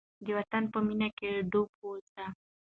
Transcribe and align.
د 0.25 0.27
وطن 0.37 0.63
په 0.73 0.79
مینه 0.87 1.09
کې 1.17 1.29
ډوب 1.51 1.69
اوسئ. 1.83 2.25